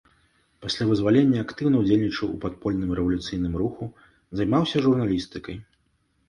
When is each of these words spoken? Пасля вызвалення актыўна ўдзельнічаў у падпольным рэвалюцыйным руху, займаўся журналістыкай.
Пасля 0.65 0.85
вызвалення 0.91 1.43
актыўна 1.45 1.81
ўдзельнічаў 1.81 2.27
у 2.37 2.37
падпольным 2.45 2.95
рэвалюцыйным 3.01 3.53
руху, 3.63 3.83
займаўся 4.41 4.77
журналістыкай. 4.89 5.57